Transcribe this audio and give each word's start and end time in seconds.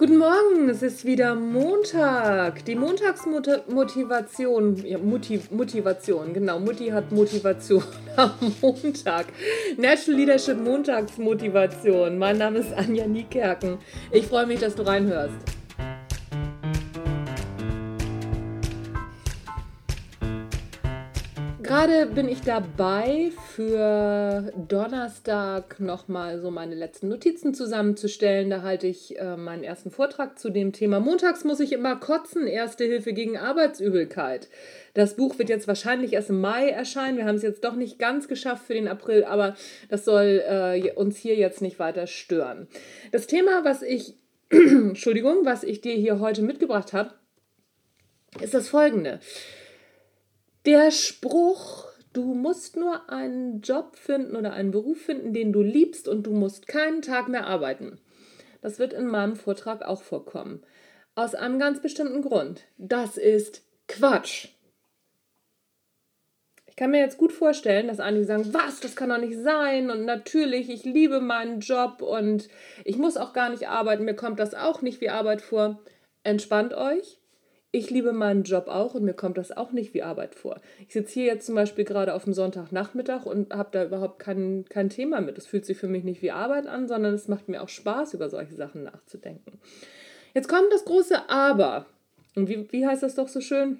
Guten 0.00 0.16
Morgen, 0.16 0.70
es 0.70 0.82
ist 0.82 1.04
wieder 1.04 1.34
Montag. 1.34 2.64
Die 2.64 2.74
Montagsmotivation, 2.74 4.76
ja, 4.86 4.96
Motiv 4.96 5.50
Motivation, 5.50 6.32
genau, 6.32 6.58
Mutti 6.58 6.88
hat 6.88 7.12
Motivation 7.12 7.84
am 8.16 8.30
Montag. 8.62 9.26
Natural 9.76 10.18
Leadership 10.18 10.56
Montagsmotivation. 10.56 12.16
Mein 12.16 12.38
Name 12.38 12.60
ist 12.60 12.72
Anja 12.72 13.06
Niekerken. 13.06 13.76
Ich 14.10 14.26
freue 14.26 14.46
mich, 14.46 14.60
dass 14.60 14.74
du 14.74 14.86
reinhörst. 14.86 15.59
Gerade 21.70 22.06
bin 22.06 22.28
ich 22.28 22.40
dabei, 22.40 23.30
für 23.54 24.52
Donnerstag 24.56 25.78
nochmal 25.78 26.40
so 26.40 26.50
meine 26.50 26.74
letzten 26.74 27.06
Notizen 27.06 27.54
zusammenzustellen. 27.54 28.50
Da 28.50 28.62
halte 28.62 28.88
ich 28.88 29.16
äh, 29.16 29.36
meinen 29.36 29.62
ersten 29.62 29.92
Vortrag 29.92 30.36
zu 30.36 30.50
dem 30.50 30.72
Thema. 30.72 30.98
Montags 30.98 31.44
muss 31.44 31.60
ich 31.60 31.70
immer 31.70 31.94
kotzen, 31.94 32.48
Erste 32.48 32.82
Hilfe 32.86 33.12
gegen 33.12 33.38
Arbeitsübelkeit. 33.38 34.48
Das 34.94 35.14
Buch 35.14 35.38
wird 35.38 35.48
jetzt 35.48 35.68
wahrscheinlich 35.68 36.14
erst 36.14 36.30
im 36.30 36.40
Mai 36.40 36.70
erscheinen. 36.70 37.18
Wir 37.18 37.26
haben 37.26 37.36
es 37.36 37.42
jetzt 37.42 37.62
doch 37.62 37.76
nicht 37.76 38.00
ganz 38.00 38.26
geschafft 38.26 38.64
für 38.66 38.74
den 38.74 38.88
April, 38.88 39.22
aber 39.22 39.54
das 39.88 40.04
soll 40.04 40.42
äh, 40.44 40.90
uns 40.94 41.18
hier 41.18 41.36
jetzt 41.36 41.62
nicht 41.62 41.78
weiter 41.78 42.08
stören. 42.08 42.66
Das 43.12 43.28
Thema, 43.28 43.62
was 43.62 43.82
ich, 43.82 44.16
Entschuldigung, 44.50 45.44
was 45.44 45.62
ich 45.62 45.80
dir 45.80 45.94
hier 45.94 46.18
heute 46.18 46.42
mitgebracht 46.42 46.92
habe, 46.92 47.12
ist 48.40 48.54
das 48.54 48.68
folgende. 48.68 49.20
Der 50.66 50.90
Spruch, 50.90 51.88
du 52.12 52.34
musst 52.34 52.76
nur 52.76 53.08
einen 53.08 53.62
Job 53.62 53.96
finden 53.96 54.36
oder 54.36 54.52
einen 54.52 54.72
Beruf 54.72 55.00
finden, 55.00 55.32
den 55.32 55.54
du 55.54 55.62
liebst 55.62 56.06
und 56.06 56.24
du 56.24 56.32
musst 56.32 56.68
keinen 56.68 57.00
Tag 57.00 57.28
mehr 57.28 57.46
arbeiten. 57.46 57.98
Das 58.60 58.78
wird 58.78 58.92
in 58.92 59.06
meinem 59.06 59.36
Vortrag 59.36 59.80
auch 59.82 60.02
vorkommen. 60.02 60.62
Aus 61.14 61.34
einem 61.34 61.58
ganz 61.58 61.80
bestimmten 61.80 62.20
Grund. 62.20 62.64
Das 62.76 63.16
ist 63.16 63.62
Quatsch. 63.88 64.48
Ich 66.66 66.76
kann 66.76 66.90
mir 66.90 67.00
jetzt 67.00 67.18
gut 67.18 67.32
vorstellen, 67.32 67.88
dass 67.88 67.98
einige 67.98 68.26
sagen, 68.26 68.52
was, 68.52 68.80
das 68.80 68.96
kann 68.96 69.08
doch 69.08 69.18
nicht 69.18 69.38
sein 69.38 69.90
und 69.90 70.04
natürlich, 70.04 70.68
ich 70.68 70.84
liebe 70.84 71.20
meinen 71.20 71.60
Job 71.60 72.02
und 72.02 72.48
ich 72.84 72.98
muss 72.98 73.16
auch 73.16 73.32
gar 73.32 73.48
nicht 73.48 73.68
arbeiten, 73.68 74.04
mir 74.04 74.14
kommt 74.14 74.38
das 74.38 74.54
auch 74.54 74.82
nicht 74.82 75.00
wie 75.00 75.10
Arbeit 75.10 75.40
vor. 75.40 75.80
Entspannt 76.22 76.74
euch, 76.74 77.19
ich 77.72 77.90
liebe 77.90 78.12
meinen 78.12 78.42
Job 78.42 78.66
auch 78.66 78.94
und 78.94 79.04
mir 79.04 79.14
kommt 79.14 79.38
das 79.38 79.56
auch 79.56 79.70
nicht 79.70 79.94
wie 79.94 80.02
Arbeit 80.02 80.34
vor. 80.34 80.60
Ich 80.86 80.92
sitze 80.92 81.14
hier 81.14 81.24
jetzt 81.24 81.46
zum 81.46 81.54
Beispiel 81.54 81.84
gerade 81.84 82.14
auf 82.14 82.24
dem 82.24 82.32
Sonntagnachmittag 82.32 83.26
und 83.26 83.54
habe 83.54 83.68
da 83.72 83.84
überhaupt 83.84 84.18
kein, 84.18 84.64
kein 84.68 84.90
Thema 84.90 85.20
mit. 85.20 85.38
Es 85.38 85.46
fühlt 85.46 85.64
sich 85.64 85.78
für 85.78 85.86
mich 85.86 86.02
nicht 86.02 86.20
wie 86.20 86.32
Arbeit 86.32 86.66
an, 86.66 86.88
sondern 86.88 87.14
es 87.14 87.28
macht 87.28 87.48
mir 87.48 87.62
auch 87.62 87.68
Spaß, 87.68 88.14
über 88.14 88.28
solche 88.28 88.54
Sachen 88.54 88.82
nachzudenken. 88.82 89.60
Jetzt 90.34 90.48
kommt 90.48 90.72
das 90.72 90.84
große 90.84 91.28
Aber. 91.28 91.86
Und 92.34 92.48
wie, 92.48 92.70
wie 92.72 92.86
heißt 92.86 93.04
das 93.04 93.14
doch 93.14 93.28
so 93.28 93.40
schön? 93.40 93.78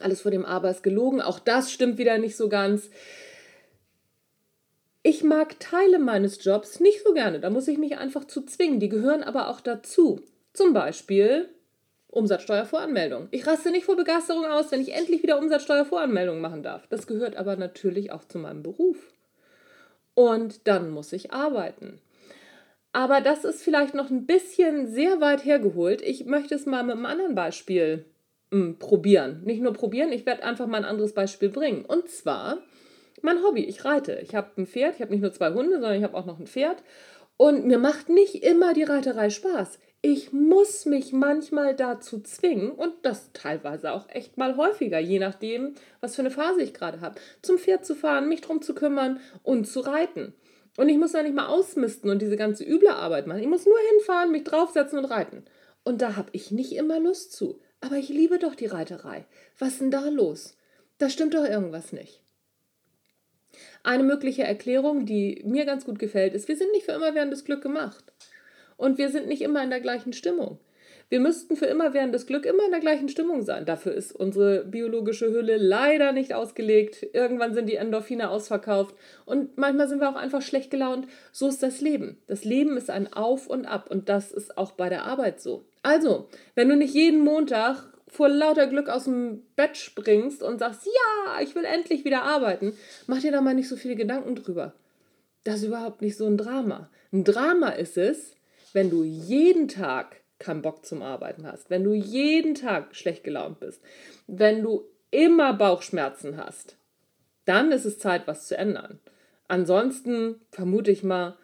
Alles 0.00 0.20
vor 0.20 0.30
dem 0.30 0.44
Aber 0.44 0.70
ist 0.70 0.82
gelogen. 0.84 1.20
Auch 1.20 1.40
das 1.40 1.72
stimmt 1.72 1.98
wieder 1.98 2.18
nicht 2.18 2.36
so 2.36 2.48
ganz. 2.48 2.88
Ich 5.02 5.24
mag 5.24 5.58
Teile 5.58 5.98
meines 5.98 6.44
Jobs 6.44 6.78
nicht 6.78 7.02
so 7.04 7.12
gerne. 7.12 7.40
Da 7.40 7.50
muss 7.50 7.66
ich 7.66 7.78
mich 7.78 7.98
einfach 7.98 8.26
zu 8.26 8.42
zwingen. 8.42 8.78
Die 8.78 8.88
gehören 8.88 9.24
aber 9.24 9.48
auch 9.48 9.60
dazu. 9.60 10.20
Zum 10.52 10.72
Beispiel 10.72 11.48
Umsatzsteuervoranmeldung. 12.12 13.28
Ich 13.30 13.46
raste 13.46 13.70
nicht 13.70 13.86
vor 13.86 13.96
Begeisterung 13.96 14.44
aus, 14.44 14.70
wenn 14.70 14.82
ich 14.82 14.92
endlich 14.94 15.22
wieder 15.22 15.38
Umsatzsteuervoranmeldung 15.38 16.40
machen 16.40 16.62
darf. 16.62 16.86
Das 16.88 17.06
gehört 17.06 17.36
aber 17.36 17.56
natürlich 17.56 18.12
auch 18.12 18.24
zu 18.24 18.38
meinem 18.38 18.62
Beruf. 18.62 18.98
Und 20.14 20.68
dann 20.68 20.90
muss 20.90 21.12
ich 21.14 21.32
arbeiten. 21.32 22.00
Aber 22.92 23.22
das 23.22 23.44
ist 23.44 23.62
vielleicht 23.62 23.94
noch 23.94 24.10
ein 24.10 24.26
bisschen 24.26 24.86
sehr 24.86 25.22
weit 25.22 25.46
hergeholt. 25.46 26.02
Ich 26.02 26.26
möchte 26.26 26.54
es 26.54 26.66
mal 26.66 26.82
mit 26.82 26.96
einem 26.96 27.06
anderen 27.06 27.34
Beispiel 27.34 28.04
mh, 28.50 28.58
hm, 28.60 28.78
probieren. 28.78 29.40
Nicht 29.44 29.62
nur 29.62 29.72
probieren, 29.72 30.12
ich 30.12 30.26
werde 30.26 30.44
einfach 30.44 30.66
mal 30.66 30.78
ein 30.78 30.84
anderes 30.84 31.14
Beispiel 31.14 31.48
bringen. 31.48 31.86
Und 31.86 32.10
zwar 32.10 32.58
mein 33.22 33.42
Hobby. 33.42 33.64
Ich 33.64 33.86
reite. 33.86 34.18
Ich 34.22 34.34
habe 34.34 34.50
ein 34.58 34.66
Pferd. 34.66 34.96
Ich 34.96 35.00
habe 35.00 35.12
nicht 35.12 35.22
nur 35.22 35.32
zwei 35.32 35.50
Hunde, 35.52 35.72
sondern 35.72 35.94
ich 35.94 36.04
habe 36.04 36.16
auch 36.16 36.26
noch 36.26 36.38
ein 36.38 36.46
Pferd. 36.46 36.82
Und 37.36 37.66
mir 37.66 37.78
macht 37.78 38.08
nicht 38.08 38.44
immer 38.44 38.72
die 38.72 38.84
Reiterei 38.84 39.30
Spaß 39.30 39.78
ich 40.04 40.32
muss 40.32 40.84
mich 40.84 41.12
manchmal 41.12 41.76
dazu 41.76 42.20
zwingen 42.20 42.72
und 42.72 42.92
das 43.02 43.30
teilweise 43.32 43.92
auch 43.92 44.08
echt 44.08 44.36
mal 44.36 44.56
häufiger, 44.56 44.98
je 44.98 45.20
nachdem, 45.20 45.76
was 46.00 46.16
für 46.16 46.22
eine 46.22 46.32
Phase 46.32 46.60
ich 46.60 46.74
gerade 46.74 47.00
habe, 47.00 47.20
zum 47.40 47.56
Pferd 47.56 47.86
zu 47.86 47.94
fahren, 47.94 48.28
mich 48.28 48.40
drum 48.40 48.60
zu 48.60 48.74
kümmern 48.74 49.20
und 49.44 49.68
zu 49.68 49.78
reiten. 49.78 50.34
Und 50.76 50.88
ich 50.88 50.98
muss 50.98 51.12
da 51.12 51.22
nicht 51.22 51.36
mal 51.36 51.46
ausmisten 51.46 52.10
und 52.10 52.20
diese 52.20 52.36
ganze 52.36 52.64
üble 52.64 52.88
Arbeit 52.88 53.28
machen. 53.28 53.42
Ich 53.42 53.46
muss 53.46 53.64
nur 53.64 53.78
hinfahren, 53.92 54.32
mich 54.32 54.42
draufsetzen 54.42 54.98
und 54.98 55.04
reiten. 55.04 55.44
Und 55.84 56.02
da 56.02 56.16
habe 56.16 56.30
ich 56.32 56.50
nicht 56.50 56.72
immer 56.72 56.98
Lust 56.98 57.32
zu. 57.32 57.60
Aber 57.80 57.96
ich 57.96 58.08
liebe 58.08 58.38
doch 58.38 58.56
die 58.56 58.66
Reiterei. 58.66 59.26
Was 59.58 59.74
ist 59.74 59.82
denn 59.82 59.90
da 59.92 60.08
los? 60.08 60.56
Da 60.98 61.10
stimmt 61.10 61.34
doch 61.34 61.44
irgendwas 61.44 61.92
nicht. 61.92 62.22
Eine 63.82 64.04
mögliche 64.04 64.44
Erklärung, 64.44 65.06
die 65.06 65.42
mir 65.44 65.64
ganz 65.64 65.84
gut 65.84 65.98
gefällt, 65.98 66.34
ist, 66.34 66.48
wir 66.48 66.56
sind 66.56 66.72
nicht 66.72 66.86
für 66.86 66.92
immer 66.92 67.14
während 67.14 67.32
des 67.32 67.44
Glück 67.44 67.62
gemacht. 67.62 68.04
Und 68.76 68.98
wir 68.98 69.10
sind 69.10 69.26
nicht 69.26 69.42
immer 69.42 69.62
in 69.62 69.70
der 69.70 69.80
gleichen 69.80 70.12
Stimmung. 70.12 70.58
Wir 71.12 71.20
müssten 71.20 71.56
für 71.56 71.66
immer 71.66 71.92
während 71.92 72.14
des 72.14 72.26
Glück 72.26 72.46
immer 72.46 72.64
in 72.64 72.70
der 72.70 72.80
gleichen 72.80 73.10
Stimmung 73.10 73.42
sein. 73.42 73.66
Dafür 73.66 73.92
ist 73.92 74.12
unsere 74.12 74.64
biologische 74.64 75.30
Hülle 75.30 75.58
leider 75.58 76.12
nicht 76.12 76.32
ausgelegt. 76.32 77.06
Irgendwann 77.12 77.52
sind 77.52 77.68
die 77.68 77.74
Endorphine 77.74 78.30
ausverkauft 78.30 78.94
und 79.26 79.58
manchmal 79.58 79.88
sind 79.88 80.00
wir 80.00 80.08
auch 80.08 80.16
einfach 80.16 80.40
schlecht 80.40 80.70
gelaunt. 80.70 81.06
So 81.30 81.48
ist 81.48 81.62
das 81.62 81.82
Leben. 81.82 82.16
Das 82.28 82.46
Leben 82.46 82.78
ist 82.78 82.88
ein 82.88 83.12
Auf 83.12 83.46
und 83.46 83.66
Ab 83.66 83.90
und 83.90 84.08
das 84.08 84.32
ist 84.32 84.56
auch 84.56 84.72
bei 84.72 84.88
der 84.88 85.04
Arbeit 85.04 85.42
so. 85.42 85.66
Also, 85.82 86.28
wenn 86.54 86.70
du 86.70 86.76
nicht 86.76 86.94
jeden 86.94 87.20
Montag 87.20 87.91
vor 88.12 88.28
lauter 88.28 88.66
Glück 88.66 88.90
aus 88.90 89.04
dem 89.04 89.42
Bett 89.56 89.76
springst 89.78 90.42
und 90.42 90.58
sagst, 90.58 90.84
ja, 90.84 91.40
ich 91.40 91.54
will 91.54 91.64
endlich 91.64 92.04
wieder 92.04 92.22
arbeiten, 92.22 92.74
mach 93.06 93.20
dir 93.20 93.32
da 93.32 93.40
mal 93.40 93.54
nicht 93.54 93.68
so 93.68 93.76
viele 93.76 93.96
Gedanken 93.96 94.36
drüber. 94.36 94.74
Das 95.44 95.56
ist 95.56 95.64
überhaupt 95.64 96.02
nicht 96.02 96.18
so 96.18 96.26
ein 96.26 96.36
Drama. 96.36 96.90
Ein 97.10 97.24
Drama 97.24 97.70
ist 97.70 97.96
es, 97.96 98.36
wenn 98.74 98.90
du 98.90 99.02
jeden 99.02 99.66
Tag 99.66 100.16
keinen 100.38 100.60
Bock 100.60 100.84
zum 100.84 101.00
Arbeiten 101.00 101.46
hast, 101.46 101.70
wenn 101.70 101.84
du 101.84 101.94
jeden 101.94 102.54
Tag 102.54 102.94
schlecht 102.94 103.24
gelaunt 103.24 103.60
bist, 103.60 103.80
wenn 104.26 104.62
du 104.62 104.84
immer 105.10 105.54
Bauchschmerzen 105.54 106.36
hast, 106.36 106.76
dann 107.46 107.72
ist 107.72 107.86
es 107.86 107.98
Zeit, 107.98 108.26
was 108.26 108.46
zu 108.46 108.58
ändern. 108.58 109.00
Ansonsten 109.48 110.40
vermute 110.50 110.90
ich 110.90 111.02
mal, 111.02 111.38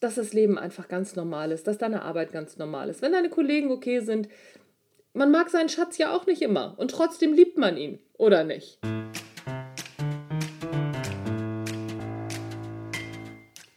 dass 0.00 0.14
das 0.14 0.32
Leben 0.32 0.56
einfach 0.56 0.86
ganz 0.86 1.16
normal 1.16 1.50
ist, 1.50 1.66
dass 1.66 1.78
deine 1.78 2.02
Arbeit 2.02 2.32
ganz 2.32 2.56
normal 2.58 2.88
ist. 2.88 3.02
Wenn 3.02 3.12
deine 3.12 3.28
Kollegen 3.28 3.70
okay 3.72 4.00
sind, 4.00 4.28
man 5.12 5.30
mag 5.30 5.50
seinen 5.50 5.68
Schatz 5.68 5.98
ja 5.98 6.14
auch 6.14 6.26
nicht 6.26 6.42
immer 6.42 6.74
und 6.78 6.90
trotzdem 6.90 7.32
liebt 7.32 7.58
man 7.58 7.76
ihn, 7.76 7.98
oder 8.16 8.44
nicht? 8.44 8.78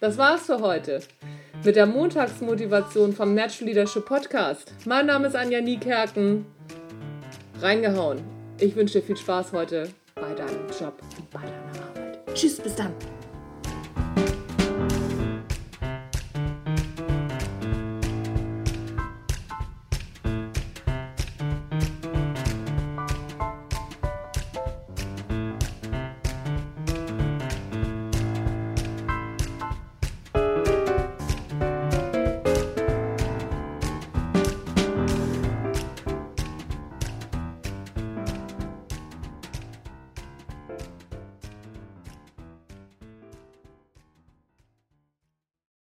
Das 0.00 0.16
war's 0.16 0.46
für 0.46 0.60
heute 0.60 1.00
mit 1.64 1.74
der 1.74 1.86
Montagsmotivation 1.86 3.12
vom 3.12 3.34
Natural 3.34 3.68
Leadership 3.68 4.06
Podcast. 4.06 4.72
Mein 4.86 5.06
Name 5.06 5.26
ist 5.26 5.34
Anja 5.34 5.60
Niekerken. 5.60 6.46
Reingehauen. 7.60 8.22
Ich 8.60 8.76
wünsche 8.76 9.00
dir 9.00 9.06
viel 9.06 9.16
Spaß 9.16 9.52
heute 9.52 9.88
bei 10.14 10.32
deinem 10.34 10.66
Job 10.78 11.02
und 11.18 11.30
bei 11.30 11.40
deiner 11.40 11.88
Arbeit. 11.88 12.20
Tschüss, 12.34 12.60
bis 12.60 12.76
dann. 12.76 12.94